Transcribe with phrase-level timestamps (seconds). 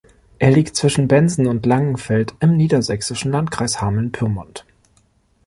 [0.39, 4.65] Er liegt zwischen Bensen und Langenfeld im niedersächsischen Landkreis Hameln-Pyrmont.